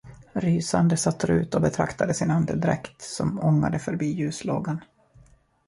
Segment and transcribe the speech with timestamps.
[0.33, 4.79] Rysande satt Rut och betraktade sin andedräkt, som ångade förbi ljuslågan.